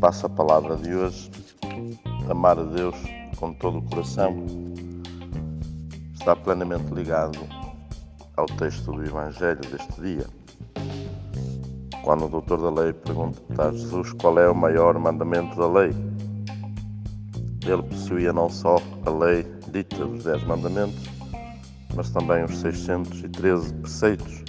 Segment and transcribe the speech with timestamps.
[0.00, 1.30] passa a palavra de hoje,
[2.30, 2.96] amar a Deus
[3.36, 4.44] com todo o coração,
[6.14, 7.38] está plenamente ligado
[8.36, 10.26] ao texto do Evangelho deste dia.
[12.02, 15.90] Quando o doutor da lei pergunta a Jesus qual é o maior mandamento da lei,
[17.64, 21.04] ele possuía não só a lei dita dos Dez Mandamentos,
[21.94, 24.44] mas também os 613 preceitos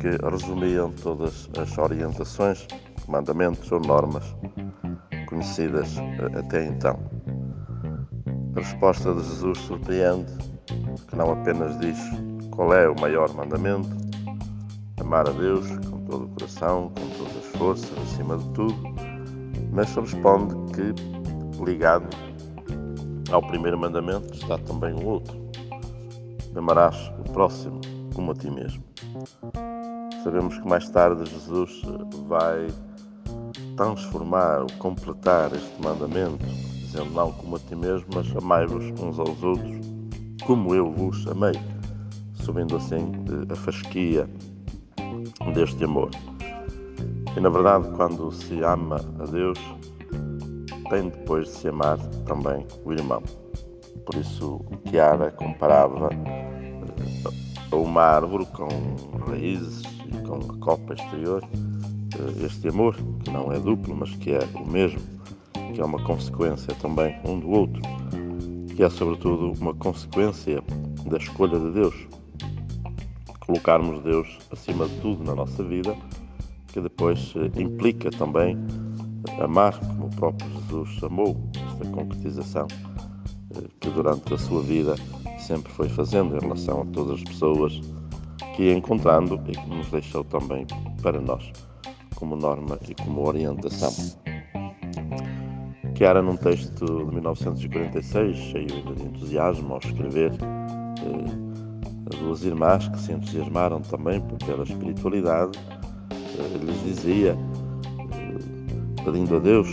[0.00, 2.66] que resumiam todas as orientações,
[3.08, 4.34] mandamentos ou normas
[5.26, 6.98] conhecidas eh, até então.
[8.56, 10.32] A resposta de Jesus surpreende,
[11.08, 11.98] que não apenas diz
[12.50, 13.88] qual é o maior mandamento,
[15.00, 18.76] amar a Deus com todo o coração, com todas as forças, acima de tudo,
[19.72, 22.08] mas responde que, ligado
[23.32, 25.36] ao primeiro mandamento, está também o outro.
[26.54, 27.80] Amarás o próximo
[28.14, 28.84] como a ti mesmo.
[30.22, 31.82] Sabemos que mais tarde Jesus
[32.28, 32.68] vai
[33.76, 39.42] transformar ou completar este mandamento, dizendo não como a ti mesmo, mas amai-vos uns aos
[39.42, 39.76] outros,
[40.46, 41.54] como eu vos amei,
[42.34, 43.12] subindo assim
[43.50, 44.28] a fasquia
[45.54, 46.10] deste amor.
[47.36, 49.58] E na verdade, quando se ama a Deus,
[50.88, 53.22] tem depois de se amar também o irmão.
[54.06, 58.68] Por isso, Kiara comparava eh, uma árvore com
[59.28, 61.42] raízes e com a copa exterior
[62.44, 65.00] este amor, que não é duplo, mas que é o mesmo,
[65.74, 67.82] que é uma consequência também um do outro,
[68.74, 70.62] que é sobretudo uma consequência
[71.06, 71.94] da escolha de Deus.
[73.40, 75.96] Colocarmos Deus acima de tudo na nossa vida,
[76.68, 78.56] que depois eh, implica também
[79.40, 81.36] amar como o próprio Jesus amou,
[81.70, 82.66] esta concretização
[83.54, 84.94] eh, que durante a sua vida
[85.38, 87.80] sempre foi fazendo em relação a todas as pessoas
[88.56, 90.66] que ia encontrando e que nos deixou também
[91.02, 91.52] para nós
[92.24, 93.92] como norma e como orientação.
[95.94, 103.12] Chiara, num texto de 1946, cheio de entusiasmo ao escrever eh, duas irmãs que se
[103.12, 105.58] entusiasmaram também pela espiritualidade,
[106.10, 107.36] eh, lhes dizia,
[108.12, 109.68] eh, pedindo a Deus,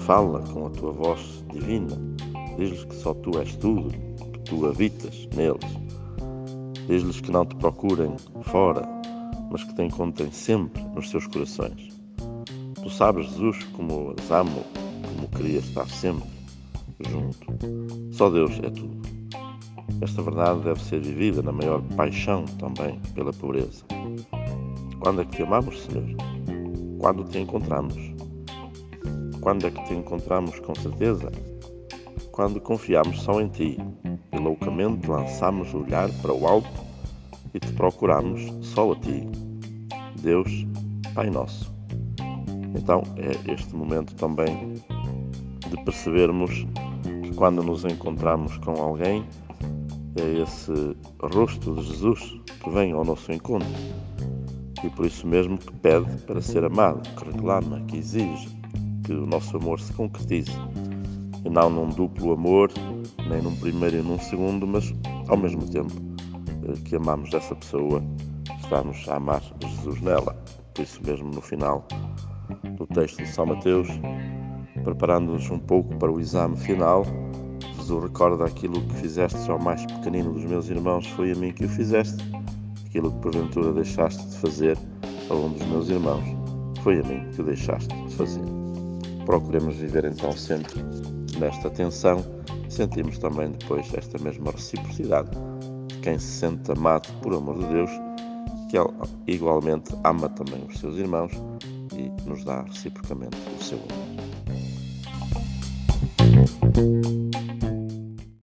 [0.00, 1.96] fala com a tua voz divina,
[2.58, 3.90] diz-lhes que só tu és tudo,
[4.32, 5.80] que tu habitas neles.
[6.88, 9.01] Diz-lhes que não te procurem fora,
[9.52, 11.88] mas que te encontrem sempre nos seus corações.
[12.82, 14.64] Tu sabes, Jesus, como as amo,
[15.02, 16.26] como queria estar sempre
[17.08, 17.46] junto.
[18.12, 19.02] Só Deus é tudo.
[20.00, 23.84] Esta verdade deve ser vivida na maior paixão também pela pobreza.
[24.98, 26.16] Quando é que te amamos, Senhor?
[26.98, 27.96] Quando te encontramos?
[29.40, 31.30] Quando é que te encontramos com certeza?
[32.30, 33.78] Quando confiamos só em Ti
[34.32, 36.70] e loucamente lançamos o olhar para o alto
[37.54, 39.28] e te procuramos só a Ti,
[40.22, 40.66] Deus,
[41.14, 41.72] Pai Nosso.
[42.74, 44.74] Então é este momento também
[45.68, 46.66] de percebermos
[47.22, 49.24] que quando nos encontramos com alguém,
[50.16, 53.68] é esse rosto de Jesus que vem ao nosso encontro.
[54.84, 58.48] E por isso mesmo que pede para ser amado, que reclama, que exige
[59.04, 60.52] que o nosso amor se concretize.
[61.44, 62.70] E não num duplo amor,
[63.28, 64.92] nem num primeiro e num segundo, mas
[65.28, 65.92] ao mesmo tempo
[66.68, 68.02] eh, que amamos essa pessoa,
[68.72, 70.34] estamos a amar Jesus nela.
[70.72, 71.86] Por isso mesmo no final
[72.78, 73.86] do texto de São Mateus,
[74.82, 77.04] preparando-nos um pouco para o exame final,
[77.76, 81.66] Jesus recorda aquilo que fizeste ao mais pequenino dos meus irmãos, foi a mim que
[81.66, 82.24] o fizeste.
[82.86, 84.78] Aquilo que porventura deixaste de fazer
[85.28, 86.24] a um dos meus irmãos,
[86.82, 88.44] foi a mim que o deixaste de fazer.
[89.26, 90.80] Procuremos viver então sempre
[91.38, 92.24] nesta tensão,
[92.70, 95.30] sentimos também depois esta mesma reciprocidade
[95.88, 97.90] de quem se sente amado por amor de Deus,
[98.72, 98.88] que ele
[99.26, 101.30] igualmente ama também os seus irmãos
[101.92, 103.92] e nos dá reciprocamente o seu amor.